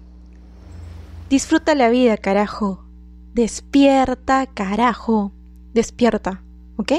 Disfruta 1.28 1.74
la 1.74 1.90
vida, 1.90 2.16
carajo. 2.16 2.84
Despierta, 3.34 4.46
carajo. 4.46 5.32
Despierta, 5.74 6.42
¿ok? 6.76 6.92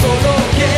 Solo 0.00 0.34
quiero. 0.56 0.76